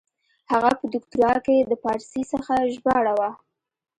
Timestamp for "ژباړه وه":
2.73-3.29